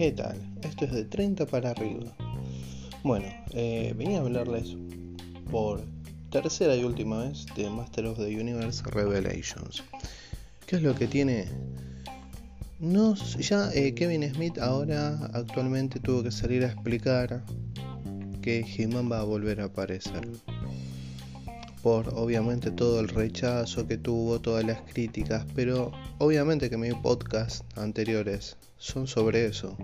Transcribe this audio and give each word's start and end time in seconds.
¿Qué 0.00 0.12
tal? 0.12 0.40
Esto 0.62 0.86
es 0.86 0.92
de 0.92 1.04
30 1.04 1.44
para 1.44 1.72
arriba. 1.72 2.16
Bueno, 3.02 3.26
eh, 3.52 3.92
venía 3.98 4.16
a 4.16 4.20
hablarles 4.22 4.74
por 5.50 5.82
tercera 6.30 6.74
y 6.74 6.84
última 6.84 7.24
vez 7.24 7.44
de 7.54 7.68
Master 7.68 8.06
of 8.06 8.16
the 8.16 8.34
Universe 8.34 8.82
Revelations. 8.92 9.84
¿Qué 10.64 10.76
es 10.76 10.82
lo 10.82 10.94
que 10.94 11.06
tiene? 11.06 11.48
No, 12.78 13.14
ya 13.14 13.70
eh, 13.74 13.92
Kevin 13.92 14.22
Smith 14.32 14.56
ahora 14.56 15.18
actualmente 15.34 16.00
tuvo 16.00 16.22
que 16.22 16.30
salir 16.30 16.64
a 16.64 16.68
explicar 16.68 17.44
que 18.40 18.60
He-Man 18.60 19.12
va 19.12 19.20
a 19.20 19.24
volver 19.24 19.60
a 19.60 19.64
aparecer. 19.64 20.26
Por 21.82 22.12
obviamente 22.14 22.70
todo 22.70 23.00
el 23.00 23.08
rechazo 23.08 23.86
que 23.86 23.96
tuvo, 23.96 24.38
todas 24.40 24.64
las 24.64 24.80
críticas, 24.82 25.46
pero 25.54 25.92
obviamente 26.18 26.68
que 26.68 26.76
mis 26.76 26.94
podcasts 26.94 27.64
anteriores 27.76 28.56
son 28.76 29.06
sobre 29.06 29.46
eso. 29.46 29.76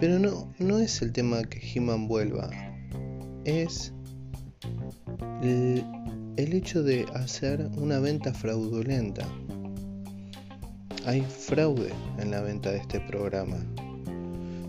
Pero 0.00 0.18
no, 0.18 0.52
no 0.58 0.78
es 0.78 1.02
el 1.02 1.12
tema 1.12 1.42
que 1.42 1.60
He-Man 1.60 2.06
vuelva, 2.06 2.50
es 3.44 3.92
el, 5.42 5.84
el 6.36 6.52
hecho 6.52 6.84
de 6.84 7.04
hacer 7.14 7.68
una 7.76 7.98
venta 7.98 8.32
fraudulenta. 8.32 9.26
Hay 11.04 11.22
fraude 11.22 11.90
en 12.18 12.30
la 12.30 12.42
venta 12.42 12.70
de 12.70 12.78
este 12.78 13.00
programa. 13.00 13.56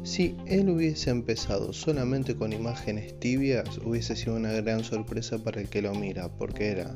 Si 0.10 0.36
él 0.48 0.68
hubiese 0.70 1.12
empezado 1.12 1.72
solamente 1.72 2.36
con 2.36 2.52
imágenes 2.52 3.20
tibias, 3.20 3.78
hubiese 3.86 4.16
sido 4.16 4.38
una 4.38 4.54
gran 4.54 4.84
sorpresa 4.84 5.38
para 5.38 5.62
el 5.62 5.70
que 5.70 5.84
lo 5.84 5.94
mira, 5.94 6.30
porque 6.36 6.70
era 6.70 6.96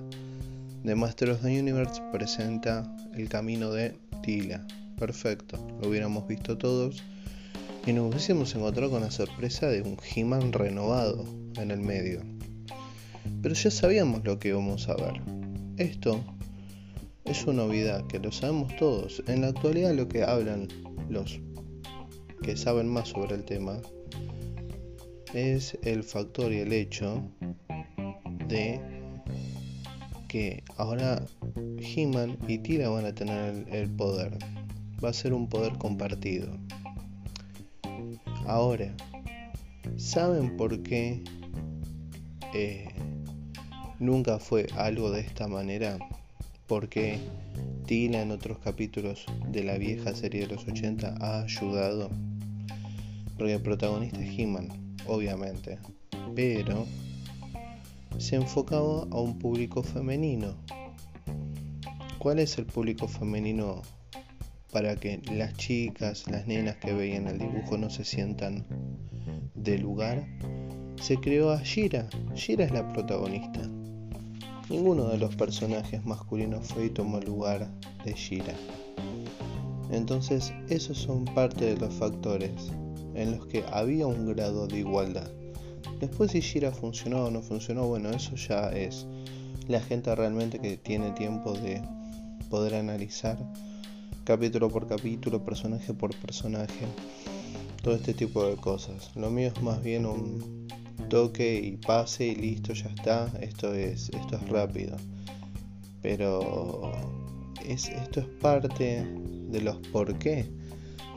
The 0.84 0.96
Master 0.96 1.30
of 1.30 1.44
the 1.44 1.60
Universe 1.60 2.02
presenta 2.12 2.92
el 3.14 3.30
camino 3.30 3.70
de 3.70 3.96
Tila. 4.24 4.66
Perfecto, 4.98 5.64
lo 5.80 5.90
hubiéramos 5.90 6.28
visto 6.28 6.58
todos 6.58 7.04
y 7.86 7.94
nos 7.94 8.10
hubiésemos 8.10 8.56
encontrado 8.56 8.90
con 8.90 9.02
la 9.02 9.12
sorpresa 9.12 9.68
de 9.68 9.84
un 9.84 9.96
He-Man 10.16 10.52
renovado 10.52 11.24
en 11.58 11.70
el 11.70 11.82
medio. 11.82 12.22
Pero 13.44 13.54
ya 13.54 13.70
sabíamos 13.70 14.24
lo 14.26 14.40
que 14.40 14.48
íbamos 14.48 14.90
a 14.90 14.96
ver. 14.96 15.22
Esto 15.78 16.20
es 17.26 17.46
una 17.46 17.62
novedad 17.62 18.08
que 18.08 18.18
lo 18.18 18.32
sabemos 18.32 18.76
todos. 18.78 19.22
En 19.28 19.42
la 19.42 19.50
actualidad 19.50 19.94
lo 19.94 20.10
que 20.10 20.24
hablan 20.24 20.68
los 21.10 21.40
que 22.44 22.58
saben 22.58 22.90
más 22.90 23.08
sobre 23.08 23.36
el 23.36 23.46
tema 23.46 23.80
es 25.34 25.78
el 25.82 26.04
factor 26.04 26.52
y 26.52 26.60
el 26.60 26.74
hecho 26.74 27.24
de 28.50 28.82
que 30.28 30.62
ahora 30.78 31.24
He-Man 31.80 32.38
y 32.48 32.58
Tila 32.58 32.90
van 32.90 33.06
a 33.06 33.16
tener 33.16 33.66
el 33.74 33.90
poder. 33.90 34.38
Va 35.04 35.10
a 35.10 35.14
ser 35.14 35.34
un 35.34 35.48
poder 35.48 35.78
compartido. 35.78 36.50
Ahora, 38.46 38.94
¿saben 39.96 40.58
por 40.58 40.84
qué 40.84 41.24
eh, 42.54 42.90
nunca 44.00 44.38
fue 44.38 44.68
algo 44.76 45.12
de 45.12 45.22
esta 45.22 45.48
manera? 45.48 45.98
Porque 46.68 47.20
Tila 47.86 48.22
en 48.22 48.32
otros 48.32 48.60
capítulos 48.60 49.26
de 49.48 49.64
la 49.64 49.78
vieja 49.78 50.14
serie 50.14 50.42
de 50.42 50.56
los 50.56 50.68
80 50.68 51.16
ha 51.22 51.44
ayudado. 51.44 52.10
Porque 53.38 53.54
el 53.54 53.62
protagonista 53.62 54.20
es 54.22 54.38
He-Man, 54.38 54.70
obviamente. 55.08 55.78
Pero 56.36 56.86
se 58.18 58.36
enfocaba 58.36 59.08
a 59.12 59.20
un 59.20 59.40
público 59.40 59.84
femenino. 59.84 60.56
¿Cuál 62.20 62.40
es 62.40 62.58
el 62.58 62.66
público 62.66 63.08
femenino 63.08 63.82
para 64.72 64.96
que 64.96 65.22
las 65.32 65.54
chicas, 65.56 66.30
las 66.30 66.48
nenas 66.48 66.78
que 66.78 66.94
veían 66.94 67.28
el 67.28 67.38
dibujo 67.38 67.78
no 67.78 67.90
se 67.90 68.06
sientan 68.06 68.66
de 69.56 69.78
lugar? 69.78 70.26
Se 71.02 71.18
creó 71.18 71.52
a 71.52 71.62
Shira. 71.64 72.08
Shira 72.34 72.66
es 72.66 72.72
la 72.72 72.92
protagonista. 72.94 73.62
Ninguno 74.70 75.10
de 75.10 75.18
los 75.18 75.36
personajes 75.36 76.06
masculinos 76.06 76.68
fue 76.68 76.86
y 76.86 76.90
tomó 76.90 77.20
lugar 77.20 77.68
de 78.06 78.14
Shira. 78.14 78.54
Entonces, 79.92 80.54
esos 80.70 80.98
son 80.98 81.26
parte 81.26 81.66
de 81.66 81.78
los 81.78 81.94
factores 81.94 82.72
en 83.16 83.38
los 83.38 83.46
que 83.48 83.64
había 83.72 84.08
un 84.08 84.34
grado 84.34 84.68
de 84.68 84.80
igualdad. 84.80 85.30
Después 86.00 86.32
si 86.32 86.40
Shira 86.40 86.72
funcionó 86.72 87.26
o 87.26 87.32
no 87.32 87.42
funcionó, 87.42 87.88
bueno, 87.88 88.10
eso 88.10 88.36
ya 88.36 88.70
es 88.70 89.06
la 89.68 89.80
gente 89.80 90.14
realmente 90.16 90.60
que 90.60 90.78
tiene 90.78 91.12
tiempo 91.12 91.54
de 91.54 91.82
poder 92.50 92.76
analizar 92.76 93.38
capítulo 94.24 94.70
por 94.70 94.88
capítulo, 94.88 95.44
personaje 95.44 95.94
por 95.94 96.16
personaje, 96.16 96.86
todo 97.82 97.96
este 97.96 98.14
tipo 98.14 98.46
de 98.46 98.56
cosas. 98.56 99.12
Lo 99.16 99.30
mío 99.30 99.52
es 99.54 99.62
más 99.62 99.82
bien 99.84 100.06
un 100.06 100.68
toque 101.10 101.60
y 101.62 101.78
pase 101.78 102.28
y 102.28 102.36
listo, 102.36 102.74
ya 102.74 102.88
está. 102.88 103.32
Esto 103.42 103.74
es, 103.74 104.10
esto 104.10 104.38
es 104.38 104.50
rápido. 104.50 104.96
Pero 106.02 106.92
es, 107.66 107.90
esto 107.90 108.22
es 108.22 108.28
parte 108.42 109.06
de 109.50 109.62
los 109.62 109.78
por 109.90 110.18
qué 110.18 110.50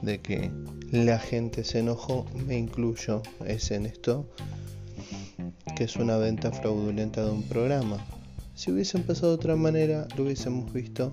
de 0.02 0.20
que 0.20 0.50
la 0.92 1.18
gente 1.18 1.64
se 1.64 1.80
enojó, 1.80 2.26
me 2.46 2.56
incluyo, 2.56 3.22
es 3.44 3.70
en 3.70 3.86
esto, 3.86 4.26
que 5.76 5.84
es 5.84 5.96
una 5.96 6.16
venta 6.16 6.52
fraudulenta 6.52 7.24
de 7.24 7.30
un 7.30 7.42
programa. 7.42 7.98
Si 8.54 8.70
hubiese 8.70 8.96
empezado 8.96 9.28
de 9.28 9.36
otra 9.36 9.56
manera, 9.56 10.06
lo 10.16 10.24
hubiésemos 10.24 10.72
visto 10.72 11.12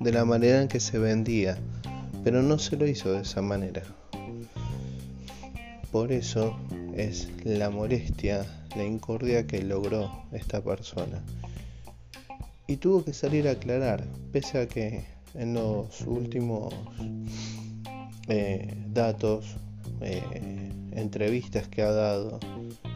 de 0.00 0.12
la 0.12 0.24
manera 0.24 0.62
en 0.62 0.68
que 0.68 0.80
se 0.80 0.98
vendía, 0.98 1.58
pero 2.22 2.42
no 2.42 2.58
se 2.58 2.76
lo 2.76 2.86
hizo 2.86 3.12
de 3.12 3.22
esa 3.22 3.42
manera. 3.42 3.82
Por 5.90 6.12
eso 6.12 6.56
es 6.94 7.28
la 7.44 7.70
molestia, 7.70 8.46
la 8.76 8.84
incordia 8.84 9.46
que 9.46 9.62
logró 9.62 10.24
esta 10.32 10.62
persona. 10.62 11.22
Y 12.66 12.76
tuvo 12.76 13.04
que 13.04 13.12
salir 13.12 13.48
a 13.48 13.52
aclarar, 13.52 14.04
pese 14.32 14.58
a 14.58 14.68
que 14.68 15.04
en 15.34 15.54
los 15.54 16.02
últimos 16.02 16.74
eh, 18.28 18.74
datos, 18.88 19.56
eh, 20.00 20.70
entrevistas 20.92 21.68
que 21.68 21.82
ha 21.82 21.90
dado, 21.90 22.38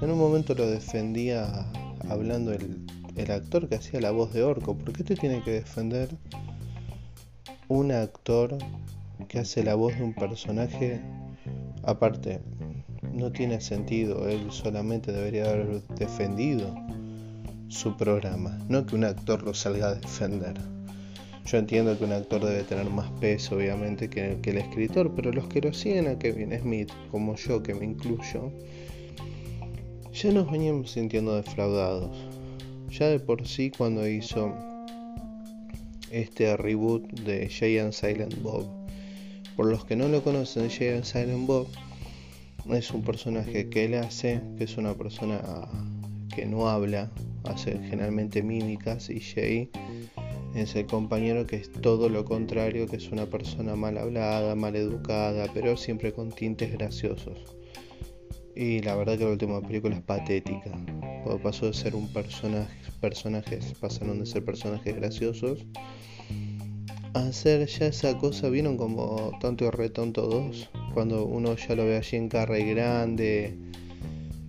en 0.00 0.10
un 0.10 0.18
momento 0.18 0.54
lo 0.54 0.66
defendía 0.68 1.66
hablando 2.08 2.52
el, 2.52 2.84
el 3.16 3.30
actor 3.30 3.68
que 3.68 3.76
hacía 3.76 4.00
la 4.00 4.10
voz 4.10 4.32
de 4.32 4.42
Orco. 4.42 4.76
¿Por 4.76 4.92
qué 4.92 5.04
te 5.04 5.14
tiene 5.14 5.42
que 5.42 5.52
defender 5.52 6.08
un 7.68 7.92
actor 7.92 8.58
que 9.28 9.38
hace 9.38 9.62
la 9.62 9.74
voz 9.74 9.96
de 9.96 10.04
un 10.04 10.14
personaje? 10.14 11.00
Aparte, 11.84 12.40
no 13.12 13.32
tiene 13.32 13.60
sentido, 13.60 14.28
él 14.28 14.50
solamente 14.50 15.12
debería 15.12 15.44
haber 15.44 15.82
defendido 15.98 16.74
su 17.68 17.96
programa, 17.96 18.58
no 18.68 18.84
que 18.86 18.94
un 18.94 19.04
actor 19.04 19.42
lo 19.42 19.54
salga 19.54 19.88
a 19.88 19.94
defender. 19.94 20.54
Yo 21.44 21.58
entiendo 21.58 21.98
que 21.98 22.04
un 22.04 22.12
actor 22.12 22.44
debe 22.44 22.62
tener 22.62 22.88
más 22.88 23.10
peso, 23.20 23.56
obviamente, 23.56 24.08
que, 24.08 24.38
el 24.42 24.58
escritor, 24.58 25.12
pero 25.14 25.32
los 25.32 25.48
que 25.48 25.60
lo 25.60 25.72
siguen 25.72 26.06
a 26.06 26.18
Kevin 26.18 26.56
Smith, 26.58 26.90
como 27.10 27.34
yo 27.34 27.62
que 27.62 27.74
me 27.74 27.84
incluyo, 27.84 28.52
ya 30.12 30.30
nos 30.30 30.50
veníamos 30.50 30.92
sintiendo 30.92 31.34
defraudados. 31.34 32.16
Ya 32.90 33.08
de 33.08 33.18
por 33.18 33.46
sí 33.46 33.72
cuando 33.76 34.06
hizo 34.06 34.54
este 36.10 36.56
reboot 36.56 37.10
de 37.20 37.48
Jay 37.48 37.78
and 37.78 37.92
Silent 37.92 38.40
Bob. 38.42 38.66
Por 39.56 39.66
los 39.66 39.84
que 39.84 39.96
no 39.96 40.08
lo 40.08 40.22
conocen, 40.22 40.70
Jay 40.70 40.88
and 40.88 41.04
Silent 41.04 41.46
Bob 41.46 41.66
es 42.70 42.90
un 42.92 43.02
personaje 43.02 43.68
que 43.68 43.86
él 43.86 43.94
hace, 43.94 44.40
que 44.56 44.64
es 44.64 44.76
una 44.76 44.94
persona 44.94 45.40
que 46.34 46.46
no 46.46 46.68
habla, 46.68 47.10
hace 47.44 47.72
generalmente 47.88 48.42
mímicas 48.42 49.10
y 49.10 49.20
Jay 49.20 49.70
es 50.54 50.74
el 50.76 50.86
compañero 50.86 51.46
que 51.46 51.56
es 51.56 51.72
todo 51.72 52.08
lo 52.08 52.24
contrario, 52.24 52.86
que 52.86 52.96
es 52.96 53.10
una 53.10 53.26
persona 53.26 53.76
mal 53.76 53.98
hablada, 53.98 54.54
mal 54.54 54.76
educada, 54.76 55.46
pero 55.54 55.76
siempre 55.76 56.12
con 56.12 56.30
tintes 56.30 56.72
graciosos. 56.72 57.56
Y 58.54 58.80
la 58.80 58.94
verdad 58.96 59.16
que 59.16 59.24
la 59.24 59.30
última 59.30 59.60
película 59.62 59.96
es 59.96 60.02
patética. 60.02 60.72
pasó 61.42 61.66
de 61.66 61.72
ser 61.72 61.94
un 61.94 62.12
personaje, 62.12 62.76
personajes, 63.00 63.72
pasaron 63.80 64.20
de 64.20 64.26
ser 64.26 64.44
personajes 64.44 64.94
graciosos 64.94 65.64
a 67.14 67.20
hacer 67.26 67.66
ya 67.66 67.86
esa 67.86 68.16
cosa, 68.16 68.48
vieron 68.48 68.76
como 68.76 69.32
Tonto 69.40 69.66
y 69.66 69.70
Retonto 69.70 70.22
2, 70.22 70.70
cuando 70.94 71.26
uno 71.26 71.56
ya 71.56 71.74
lo 71.74 71.84
ve 71.84 71.96
allí 71.96 72.16
en 72.16 72.28
carra 72.28 72.58
y 72.58 72.70
grande, 72.70 73.58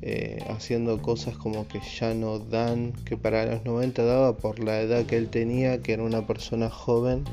eh, 0.05 0.43
haciendo 0.49 1.01
cosas 1.01 1.37
como 1.37 1.65
que 1.65 1.79
ya 1.97 2.13
no 2.13 2.37
dan, 2.37 2.91
que 3.05 3.15
para 3.15 3.45
los 3.45 3.63
90 3.63 4.03
daba 4.03 4.35
por 4.35 4.59
la 4.59 4.81
edad 4.81 5.05
que 5.05 5.15
él 5.15 5.29
tenía, 5.29 5.81
que 5.81 5.93
era 5.93 6.03
una 6.03 6.27
persona 6.27 6.69
joven, 6.69 7.23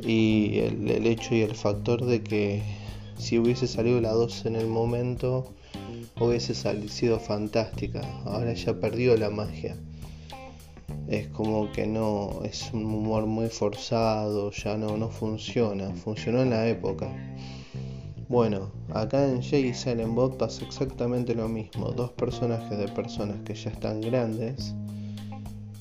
y 0.00 0.60
el, 0.60 1.04
hecho 1.08 1.34
y 1.34 1.40
el 1.40 1.56
factor 1.56 2.06
de 2.06 2.22
que 2.22 2.62
si 3.18 3.36
hubiese 3.36 3.66
salido 3.66 4.00
la 4.00 4.12
2 4.12 4.46
en 4.46 4.54
el 4.54 4.68
momento, 4.68 5.52
hubiese 6.20 6.54
sido 6.88 7.18
fantástica. 7.18 8.00
Ahora 8.26 8.52
ya 8.52 8.74
perdió 8.74 9.16
la 9.16 9.30
magia. 9.30 9.76
Es 11.08 11.26
como 11.26 11.72
que 11.72 11.84
no, 11.88 12.42
es 12.44 12.70
un 12.72 12.84
humor 12.84 13.26
muy 13.26 13.48
forzado, 13.48 14.52
ya 14.52 14.76
no, 14.76 14.96
no 14.96 15.08
funciona. 15.08 15.92
Funcionó 15.96 16.42
en 16.42 16.50
la 16.50 16.68
época 16.68 17.08
Bueno, 18.36 18.70
acá 18.92 19.26
en 19.26 19.40
Jay 19.40 19.72
Silent 19.72 20.14
Bob 20.14 20.36
pasa 20.36 20.62
exactamente 20.62 21.34
lo 21.34 21.48
mismo. 21.48 21.90
Dos 21.92 22.10
personajes 22.10 22.76
de 22.76 22.86
personas 22.88 23.40
que 23.46 23.54
ya 23.54 23.70
están 23.70 24.02
grandes 24.02 24.74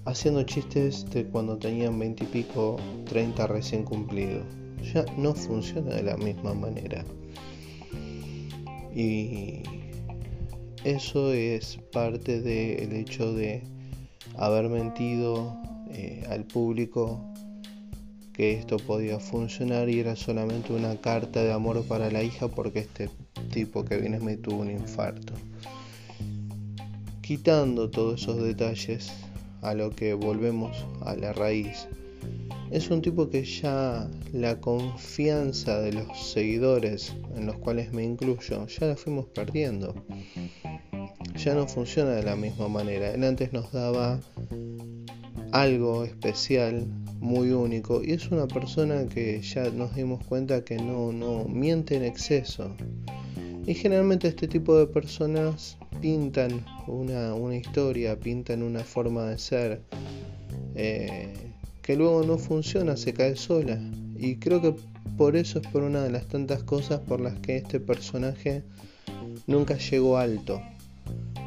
haciendo 0.06 0.42
chistes 0.44 1.06
de 1.10 1.26
cuando 1.26 1.58
tenían 1.58 2.00
20 2.00 2.24
y 2.24 2.28
pico, 2.28 2.78
30 3.10 3.48
recién 3.48 3.84
cumplido. 3.84 4.42
Ya 4.94 5.04
no 5.18 5.34
funciona 5.34 5.96
de 5.96 6.04
la 6.04 6.16
misma 6.16 6.54
manera. 6.54 7.04
Y 8.96 9.62
eso 10.86 11.34
es 11.34 11.78
parte 11.92 12.40
del 12.40 12.94
hecho 12.94 13.34
de 13.34 13.64
haber 14.38 14.70
mentido 14.70 15.58
eh, 15.90 16.24
al 16.30 16.46
público 16.46 17.35
que 18.36 18.52
esto 18.52 18.78
podía 18.78 19.18
funcionar 19.20 19.90
y 19.90 20.02
era 20.02 20.18
solamente 20.18 20.74
una 20.74 21.00
carta 21.00 21.42
de 21.42 21.54
amor 21.54 21.84
para 21.86 22.12
la 22.12 22.22
hija 22.22 22.50
porque 22.50 22.80
este 22.80 23.10
tipo 23.54 23.86
que 23.86 23.98
viene 23.98 24.20
me 24.20 24.36
tuvo 24.36 24.58
un 24.58 24.72
infarto. 24.72 25.34
Quitando 27.22 27.90
todos 27.90 28.22
esos 28.22 28.44
detalles 28.44 29.10
a 29.62 29.74
lo 29.74 29.90
que 29.90 30.14
volvemos 30.14 30.86
a 31.02 31.16
la 31.16 31.32
raíz. 31.32 31.88
Es 32.72 32.90
un 32.90 33.02
tipo 33.02 33.30
que 33.30 33.46
ya 33.46 34.10
la 34.34 34.60
confianza 34.60 35.80
de 35.80 35.94
los 35.94 36.20
seguidores, 36.20 37.16
en 37.38 37.46
los 37.46 37.58
cuales 37.58 37.94
me 37.94 38.04
incluyo, 38.04 38.68
ya 38.68 38.88
la 38.88 38.96
fuimos 38.98 39.28
perdiendo. 39.28 39.96
Ya 41.38 41.56
no 41.56 41.68
funciona 41.68 42.12
de 42.12 42.24
la 42.24 42.36
misma 42.36 42.68
manera. 42.68 43.12
Él 43.12 43.24
antes 43.24 43.54
nos 43.54 43.72
daba 43.72 44.20
algo 45.52 46.04
especial, 46.04 46.86
muy 47.26 47.52
único, 47.52 48.04
y 48.04 48.12
es 48.12 48.30
una 48.32 48.48
persona 48.48 49.08
que 49.08 49.42
ya 49.42 49.70
nos 49.72 49.96
dimos 49.96 50.24
cuenta 50.26 50.64
que 50.64 50.78
no, 50.78 51.12
no 51.12 51.46
miente 51.46 51.96
en 51.96 52.04
exceso. 52.04 52.76
Y 53.66 53.74
generalmente 53.74 54.28
este 54.28 54.48
tipo 54.48 54.78
de 54.78 54.86
personas 54.86 55.78
pintan 56.00 56.64
una, 56.88 57.56
historia, 57.56 58.20
pintan 58.20 58.62
una 58.62 58.82
forma 58.82 59.26
de 59.26 59.40
ser 59.40 59.82
eh, 60.76 61.34
que 61.82 61.96
luego 61.96 62.24
no 62.24 62.38
funciona, 62.38 62.96
se 62.96 63.14
cae 63.14 63.36
sola. 63.36 63.80
Y 64.18 64.36
creo 64.36 64.62
que 64.62 64.76
por 65.18 65.36
eso 65.36 65.60
es 65.60 65.68
por 65.68 65.82
una 65.82 66.04
de 66.04 66.12
las 66.12 66.28
tantas 66.28 66.64
cosas 66.64 67.00
por 67.00 67.20
las 67.20 67.40
que 67.40 67.58
este 67.58 67.80
personaje 67.80 68.64
nunca 69.48 69.78
llegó 69.78 70.18
alto. 70.18 70.62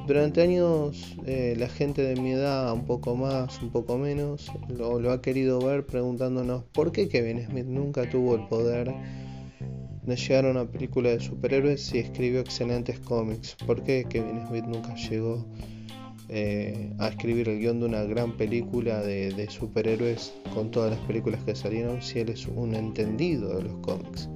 Durante 0.09 0.41
años 0.41 1.19
eh, 1.27 1.55
la 1.59 1.69
gente 1.69 2.01
de 2.01 2.19
mi 2.19 2.31
edad, 2.31 2.73
un 2.73 2.87
poco 2.87 3.15
más, 3.15 3.61
un 3.61 3.69
poco 3.69 3.99
menos, 3.99 4.51
lo, 4.75 5.13
ha 5.13 5.21
querido 5.21 5.61
ver 5.61 5.85
preguntándonos 5.85 6.65
por 6.73 6.93
qué 6.93 7.11
Kevin 7.11 7.45
Smith 7.45 7.67
nunca 7.67 8.09
tuvo 8.09 8.37
el 8.37 8.49
poder 8.49 8.91
de 10.07 10.17
llegar 10.17 10.47
a 10.47 10.51
una 10.51 10.65
película 10.65 11.11
de 11.11 11.21
superhéroes 11.21 11.93
y 11.93 11.99
escribió 11.99 12.41
excelentes 12.41 12.99
cómics. 13.01 13.55
¿Por 13.67 13.85
qué 13.85 14.07
Kevin 14.09 14.47
Smith 14.47 14.65
nunca 14.65 14.95
llegó 14.95 15.45
eh, 16.31 16.91
a 16.99 17.09
escribir 17.09 17.51
el 17.51 17.59
guion 17.59 17.81
de 17.81 17.85
una 17.85 18.05
gran 18.05 18.35
película 18.35 19.03
de, 19.03 19.47
superhéroes 19.51 20.33
con 20.55 20.71
todas 20.71 20.93
las 20.93 21.01
películas 21.01 21.45
que 21.45 21.55
salieron 21.55 22.01
si 22.01 22.21
él 22.21 22.31
es 22.31 22.47
un 22.47 22.75
entendido 22.75 23.59
de 23.59 23.65
los 23.65 23.77
cómics? 23.83 24.31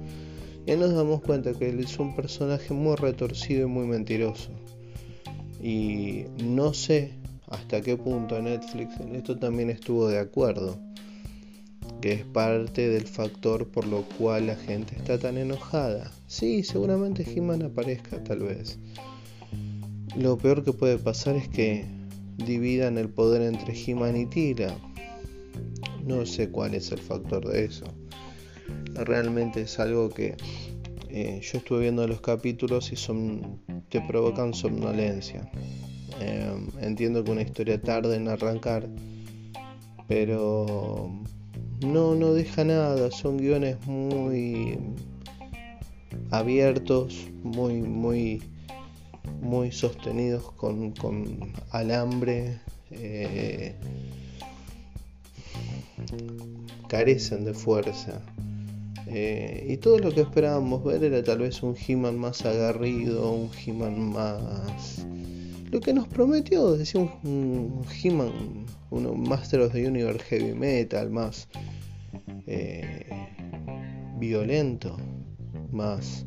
Y 0.67 0.75
nos 0.75 0.93
damos 0.93 1.21
cuenta 1.21 1.51
que 1.51 1.69
él 1.69 1.79
es 1.79 1.97
un 1.97 2.15
personaje 2.15 2.75
muy 2.75 2.95
retorcido 2.95 3.63
y 3.63 3.71
muy 3.71 3.87
mentiroso. 3.87 4.51
Y 5.63 6.25
no 6.43 6.73
sé 6.73 7.13
hasta 7.47 7.79
qué 7.79 7.95
punto 7.95 8.41
Netflix 8.41 8.99
en 8.99 9.15
esto 9.15 9.39
también 9.39 9.69
estuvo 9.69 10.09
de 10.09 10.19
acuerdo 10.19 10.77
que 12.01 12.11
es 12.11 12.25
parte 12.25 12.89
del 12.89 13.07
factor 13.07 13.69
por 13.69 13.87
lo 13.87 14.01
cual 14.01 14.47
la 14.47 14.57
gente 14.57 14.93
está 14.97 15.17
tan 15.17 15.37
enojada. 15.37 16.11
Sí, 16.27 16.63
seguramente 16.63 17.25
He-Man 17.25 17.63
aparezca 17.63 18.21
tal 18.21 18.39
vez. 18.39 18.77
Lo 20.17 20.37
peor 20.37 20.65
que 20.65 20.73
puede 20.73 20.97
pasar 20.97 21.37
es 21.37 21.47
que 21.47 21.85
dividan 22.45 22.97
el 22.97 23.07
poder 23.07 23.41
entre 23.43 23.73
He-Man 23.73 24.17
y 24.17 24.25
Tila. 24.25 24.75
No 26.05 26.25
sé 26.25 26.49
cuál 26.49 26.73
es 26.73 26.91
el 26.91 26.99
factor 26.99 27.47
de 27.47 27.63
eso. 27.63 27.85
Realmente 28.95 29.61
es 29.61 29.79
algo 29.79 30.09
que 30.09 30.35
eh, 31.15 31.39
yo 31.43 31.59
estuve 31.59 31.81
viendo 31.81 32.07
los 32.07 32.21
capítulos 32.21 32.91
y 32.91 32.95
son 32.95 33.59
te 33.89 34.01
provocan 34.01 34.51
somnolencia. 34.51 35.47
Eh, 36.19 36.51
entiendo 36.81 37.23
que 37.23 37.29
una 37.29 37.43
historia 37.43 37.79
tarde 37.79 38.15
en 38.15 38.27
arrancar, 38.27 38.89
pero 40.07 41.11
no, 41.85 42.15
no 42.15 42.33
deja 42.33 42.63
nada, 42.63 43.11
son 43.11 43.37
guiones 43.37 43.77
muy 43.85 44.79
abiertos, 46.31 47.27
muy, 47.43 47.83
muy, 47.83 48.41
muy 49.39 49.71
sostenidos 49.71 50.51
con, 50.53 50.95
alambre. 51.69 52.59
Eh, 52.89 53.75
carecen 56.87 57.45
de 57.45 57.53
fuerza. 57.53 58.19
Eh, 59.07 59.67
y 59.69 59.77
todo 59.77 59.99
lo 59.99 60.11
que 60.11 60.21
esperábamos 60.21 60.83
ver 60.83 61.03
era 61.03 61.23
tal 61.23 61.39
vez 61.39 61.61
un 61.61 61.75
He-Man 61.75 62.17
más 62.17 62.45
agarrido, 62.45 63.31
un 63.31 63.49
He-Man 63.65 64.11
más. 64.11 65.05
Lo 65.71 65.79
que 65.79 65.93
nos 65.93 66.07
prometió, 66.07 66.73
decía 66.73 67.01
un, 67.01 67.81
He-Man, 68.03 68.65
un 68.91 69.23
Master 69.27 69.61
of 69.61 69.73
the 69.73 69.87
Universe 69.87 70.23
Heavy 70.25 70.53
Metal, 70.53 71.09
más 71.09 71.47
eh, 72.47 73.07
violento, 74.19 74.95
más 75.71 76.25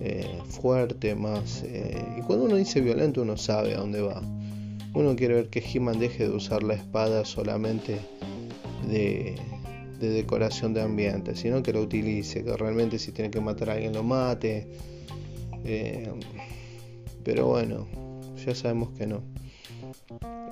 eh, 0.00 0.38
fuerte, 0.48 1.14
más... 1.14 1.64
Y 1.64 2.22
cuando 2.22 2.46
uno 2.46 2.56
dice 2.56 2.80
violento 2.80 3.22
uno 3.22 3.36
sabe 3.36 3.74
a 3.74 3.78
dónde 3.78 4.00
va. 4.00 4.22
Uno 4.94 5.14
quiere 5.16 5.34
ver 5.34 5.50
que 5.50 5.60
He-Man 5.60 5.98
deje 5.98 6.28
de 6.28 6.34
usar 6.34 6.62
la 6.62 6.74
espada 6.74 7.24
solamente 7.24 7.98
de, 8.88 9.36
decoración 10.08 10.74
de 10.74 10.82
ambiente, 10.82 11.36
sino 11.36 11.62
que 11.62 11.72
lo 11.72 11.82
utilice, 11.82 12.42
que 12.44 12.56
realmente 12.56 12.98
si 12.98 13.12
tiene 13.12 13.30
que 13.30 13.40
matar 13.40 13.70
a 13.70 13.72
alguien 13.74 13.92
lo 13.92 14.02
mate. 14.02 14.66
pero 17.24 17.46
bueno, 17.46 17.86
ya 18.44 18.54
sabemos 18.54 18.90
que 18.96 19.06
no 19.06 19.22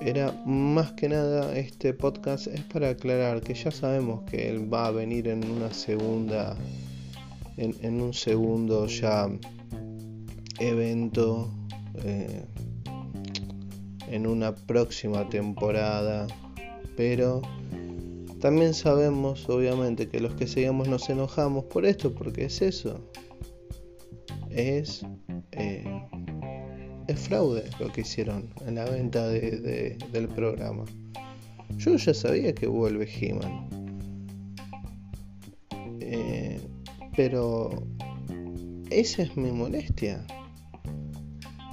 era 0.01 0.31
más 0.45 0.93
que 0.93 1.09
nada 1.09 1.55
este 1.57 1.93
podcast 1.93 2.47
es 2.47 2.61
para 2.61 2.89
aclarar 2.89 3.41
que 3.41 3.53
ya 3.53 3.69
sabemos 3.69 4.21
que 4.29 4.49
él 4.49 4.73
va 4.73 4.87
a 4.87 4.91
venir 4.91 5.27
en 5.27 5.43
una 5.49 5.73
segunda 5.73 6.55
en, 7.57 8.01
un 8.01 8.13
segundo 8.13 8.87
ya 8.87 9.29
evento 10.59 11.51
eh, 12.05 12.45
en 14.07 14.25
una 14.25 14.55
próxima 14.55 15.27
temporada 15.27 16.27
pero 16.95 17.41
también 18.39 18.73
sabemos 18.73 19.47
obviamente 19.49 20.07
que 20.09 20.19
los 20.19 20.33
que 20.35 20.47
seguimos 20.47 20.87
nos 20.87 21.09
enojamos 21.09 21.65
por 21.65 21.85
esto 21.85 22.13
porque 22.13 22.45
es 22.45 22.61
eso 22.61 22.99
es 24.49 25.05
eh, 25.51 25.85
es 27.09 27.19
fraude 27.19 27.63
lo 27.79 27.91
que 27.91 28.01
hicieron 28.01 28.53
en 28.67 28.75
la 28.75 28.85
venta 28.85 29.27
del 29.27 30.27
programa. 30.35 30.85
Yo 31.77 31.95
ya 31.95 32.13
sabía 32.13 32.53
que 32.53 32.67
vuelve 32.67 33.09
He-Man. 33.09 33.67
Eh, 36.01 36.59
pero 37.15 37.71
esa 38.91 39.23
es 39.23 39.35
mi 39.35 39.51
molestia. 39.51 40.23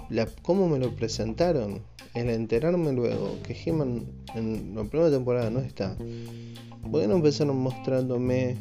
La, 0.08 0.26
¿Cómo 0.42 0.68
me 0.68 0.78
lo 0.78 0.94
presentaron? 0.96 1.82
El 2.16 2.30
enterarme 2.30 2.94
luego 2.94 3.36
que 3.42 3.52
He-Man 3.52 4.06
en 4.34 4.74
la 4.74 4.84
primera 4.84 5.10
temporada 5.10 5.50
no 5.50 5.58
está. 5.58 5.98
¿Por 6.90 7.02
qué 7.02 7.08
no 7.08 7.16
empezaron 7.16 7.58
mostrándome 7.58 8.56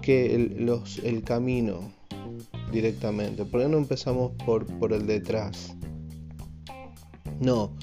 que 0.00 0.56
los, 0.58 0.98
el 1.00 1.22
camino 1.22 1.92
directamente? 2.72 3.44
¿Por 3.44 3.60
qué 3.60 3.68
no 3.68 3.76
empezamos 3.76 4.32
por, 4.46 4.64
por 4.78 4.94
el 4.94 5.06
detrás? 5.06 5.76
No, 7.38 7.76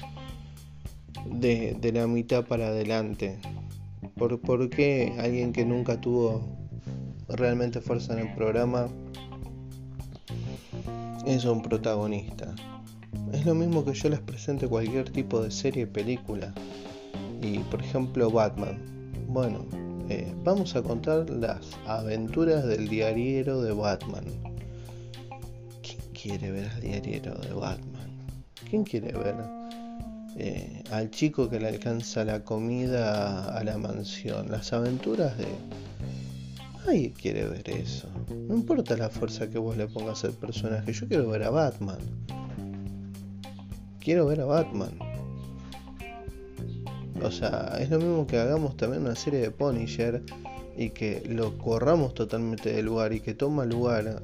de, 1.30 1.76
de 1.80 1.92
la 1.92 2.08
mitad 2.08 2.44
para 2.44 2.66
adelante. 2.66 3.38
¿Por, 4.16 4.40
¿Por 4.40 4.68
qué 4.68 5.14
alguien 5.20 5.52
que 5.52 5.64
nunca 5.64 6.00
tuvo 6.00 6.42
realmente 7.28 7.80
fuerza 7.80 8.14
en 8.14 8.26
el 8.26 8.34
programa 8.34 8.88
es 11.24 11.44
un 11.44 11.62
protagonista? 11.62 12.52
Es 13.32 13.44
lo 13.46 13.54
mismo 13.54 13.84
que 13.84 13.92
yo 13.92 14.08
les 14.08 14.20
presente 14.20 14.66
cualquier 14.68 15.10
tipo 15.10 15.42
de 15.42 15.50
serie, 15.50 15.86
película. 15.86 16.52
Y 17.42 17.58
por 17.58 17.82
ejemplo 17.82 18.30
Batman. 18.30 18.78
Bueno, 19.28 19.66
eh, 20.08 20.32
vamos 20.44 20.74
a 20.76 20.82
contar 20.82 21.28
las 21.30 21.60
aventuras 21.86 22.66
del 22.66 22.88
diariero 22.88 23.62
de 23.62 23.72
Batman 23.72 24.24
quiere 26.20 26.50
ver 26.50 26.68
al 26.68 26.80
diario 26.80 27.34
de 27.36 27.52
Batman? 27.52 28.10
¿Quién 28.68 28.84
quiere 28.84 29.12
ver 29.12 29.34
eh, 30.36 30.82
al 30.90 31.10
chico 31.10 31.48
que 31.48 31.60
le 31.60 31.68
alcanza 31.68 32.24
la 32.24 32.44
comida 32.44 33.56
a 33.56 33.64
la 33.64 33.78
mansión? 33.78 34.50
Las 34.50 34.72
aventuras 34.72 35.36
de... 35.38 35.46
Nadie 36.84 37.12
quiere 37.12 37.46
ver 37.46 37.68
eso. 37.70 38.08
No 38.48 38.54
importa 38.54 38.96
la 38.96 39.10
fuerza 39.10 39.48
que 39.48 39.58
vos 39.58 39.76
le 39.76 39.86
pongas 39.86 40.24
al 40.24 40.32
personaje. 40.32 40.92
Yo 40.92 41.06
quiero 41.06 41.28
ver 41.28 41.44
a 41.44 41.50
Batman. 41.50 41.98
Quiero 44.08 44.24
ver 44.24 44.40
a 44.40 44.46
Batman. 44.46 44.98
O 47.22 47.30
sea, 47.30 47.76
es 47.78 47.90
lo 47.90 47.98
mismo 47.98 48.26
que 48.26 48.38
hagamos 48.38 48.74
también 48.74 49.02
una 49.02 49.14
serie 49.14 49.38
de 49.40 49.50
Punisher 49.50 50.22
y 50.78 50.88
que 50.88 51.22
lo 51.28 51.58
corramos 51.58 52.14
totalmente 52.14 52.72
del 52.72 52.86
lugar 52.86 53.12
y 53.12 53.20
que 53.20 53.34
toma 53.34 53.66
lugar 53.66 54.22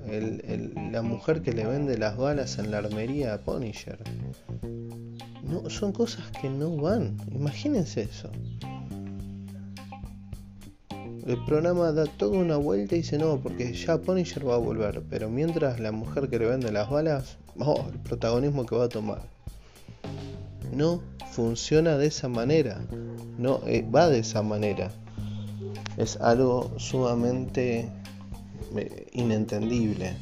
la 0.90 1.02
mujer 1.02 1.42
que 1.42 1.52
le 1.52 1.66
vende 1.66 1.98
las 1.98 2.16
balas 2.16 2.58
en 2.58 2.70
la 2.70 2.78
armería 2.78 3.34
a 3.34 3.38
Punisher. 3.42 3.98
No, 5.42 5.68
son 5.68 5.92
cosas 5.92 6.30
que 6.40 6.48
no 6.48 6.74
van. 6.78 7.18
Imagínense 7.30 8.04
eso. 8.04 8.30
El 11.26 11.44
programa 11.44 11.92
da 11.92 12.06
toda 12.06 12.38
una 12.38 12.56
vuelta 12.56 12.94
y 12.94 13.00
dice 13.00 13.18
no, 13.18 13.38
porque 13.38 13.74
ya 13.74 13.98
Punisher 13.98 14.48
va 14.48 14.54
a 14.54 14.56
volver, 14.56 15.02
pero 15.10 15.28
mientras 15.28 15.78
la 15.78 15.92
mujer 15.92 16.30
que 16.30 16.38
le 16.38 16.46
vende 16.46 16.72
las 16.72 16.88
balas, 16.88 17.36
oh, 17.58 17.84
el 17.92 17.98
protagonismo 17.98 18.64
que 18.64 18.76
va 18.76 18.84
a 18.84 18.88
tomar. 18.88 19.34
No 20.72 21.02
funciona 21.32 21.96
de 21.96 22.06
esa 22.06 22.28
manera, 22.28 22.80
no 23.38 23.60
eh, 23.66 23.84
va 23.88 24.08
de 24.08 24.20
esa 24.20 24.42
manera. 24.42 24.90
Es 25.96 26.16
algo 26.20 26.72
sumamente 26.78 27.90
eh, 28.76 29.06
inentendible. 29.12 30.16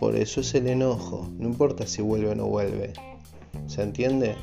Por 0.00 0.16
eso 0.16 0.40
es 0.40 0.54
el 0.54 0.66
enojo, 0.66 1.28
no 1.38 1.48
importa 1.48 1.86
si 1.86 2.02
vuelve 2.02 2.30
o 2.30 2.34
no 2.34 2.46
vuelve. 2.46 2.92
¿Se 3.66 3.82
entiende? 3.82 4.36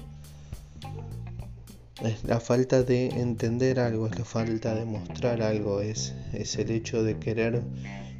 es 2.03 2.23
la 2.23 2.39
falta 2.39 2.81
de 2.81 3.09
entender 3.09 3.79
algo, 3.79 4.07
es 4.07 4.17
la 4.17 4.25
falta 4.25 4.73
de 4.73 4.85
mostrar 4.85 5.41
algo, 5.41 5.81
es, 5.81 6.15
es 6.33 6.55
el 6.57 6.71
hecho 6.71 7.03
de 7.03 7.19
querer 7.19 7.61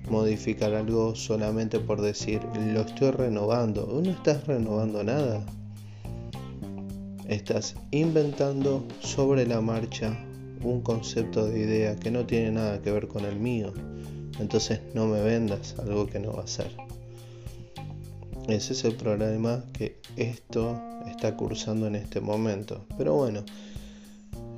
modificar 0.09 0.73
algo 0.75 1.15
solamente 1.15 1.79
por 1.79 2.01
decir 2.01 2.41
lo 2.73 2.81
estoy 2.81 3.11
renovando. 3.11 4.01
No 4.03 4.11
estás 4.11 4.45
renovando 4.45 5.03
nada. 5.03 5.45
Estás 7.31 7.75
inventando 7.91 8.85
sobre 9.00 9.47
la 9.47 9.61
marcha 9.61 10.19
un 10.65 10.81
concepto 10.81 11.45
de 11.45 11.59
idea 11.59 11.95
que 11.95 12.11
no 12.11 12.25
tiene 12.25 12.51
nada 12.51 12.81
que 12.81 12.91
ver 12.91 13.07
con 13.07 13.23
el 13.23 13.38
mío. 13.38 13.73
Entonces 14.38 14.81
no 14.93 15.07
me 15.07 15.21
vendas 15.21 15.75
algo 15.79 16.07
que 16.07 16.19
no 16.19 16.33
va 16.33 16.43
a 16.43 16.47
ser. 16.47 16.75
Ese 18.50 18.73
es 18.73 18.83
el 18.83 18.95
problema 18.95 19.63
que 19.71 19.95
esto 20.17 20.77
está 21.07 21.38
cursando 21.38 21.88
en 21.88 21.95
este 21.95 22.19
momento. 22.19 22.83
Pero 22.97 23.13
bueno, 23.13 23.45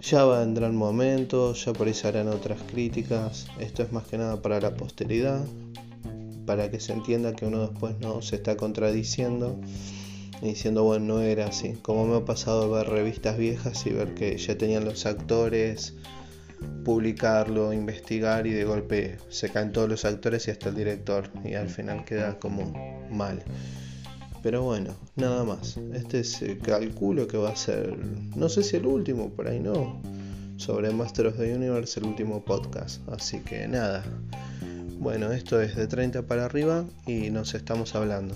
ya 0.01 0.25
vendrán 0.25 0.75
momentos, 0.75 1.65
ya 1.65 1.74
por 1.74 1.88
otras 1.88 2.60
críticas. 2.72 3.46
Esto 3.60 3.84
es 3.84 3.92
más 3.92 4.08
que 4.08 4.18
nada 4.18 4.42
para 4.42 4.60
la 4.60 4.74
posteridad, 4.74 5.46
para 6.48 6.72
que 6.72 6.80
se 6.80 6.94
entienda 6.94 7.36
que 7.36 7.46
uno 7.46 7.68
después 7.68 8.00
no 8.00 8.24
se 8.24 8.38
está 8.38 8.58
contradiciendo 8.58 9.60
diciendo, 10.50 10.84
bueno, 10.84 11.16
no 11.16 11.22
era 11.22 11.48
así. 11.48 11.74
Como 11.82 12.08
me 12.08 12.18
ha 12.18 12.26
pasado 12.26 12.70
ver 12.72 12.88
revistas 12.88 13.38
viejas 13.38 13.86
y 13.86 13.92
ver 13.92 14.14
que 14.14 14.38
ya 14.38 14.58
tenían 14.58 14.86
los 14.86 15.06
actores, 15.06 15.94
publicarlo, 16.84 17.74
investigar 17.74 18.48
y 18.48 18.52
de 18.52 18.66
golpe 18.66 19.18
se 19.30 19.50
caen 19.50 19.72
todos 19.72 19.90
los 19.90 20.06
actores 20.06 20.48
y 20.48 20.52
hasta 20.52 20.70
el 20.70 20.76
director 20.76 21.30
y 21.44 21.54
al 21.54 21.70
final 21.70 22.06
queda 22.06 22.40
como 22.40 22.74
mal. 23.10 23.44
Pero 24.42 24.64
bueno, 24.64 24.94
nada 25.16 25.46
más. 25.46 25.78
Este 25.94 26.20
es 26.20 26.42
el 26.42 26.60
calculo 26.60 27.28
que 27.28 27.38
va 27.38 27.52
a 27.52 27.56
ser, 27.56 27.98
no 28.36 28.50
sé 28.50 28.64
si 28.64 28.76
el 28.76 28.86
último, 28.86 29.30
por 29.30 29.48
ahí 29.48 29.60
no, 29.60 30.02
sobre 30.58 30.92
Masters 30.92 31.30
of 31.30 31.38
the 31.38 31.56
Universe, 31.56 32.00
el 32.00 32.08
último 32.08 32.44
podcast. 32.44 33.08
Así 33.10 33.40
que 33.40 33.68
nada. 33.68 34.04
Bueno, 35.00 35.32
esto 35.32 35.62
es 35.62 35.76
de 35.76 35.88
30 35.88 36.24
para 36.24 36.46
arriba 36.46 36.86
y 37.08 37.30
nos 37.30 37.56
estamos 37.56 37.96
hablando. 37.96 38.36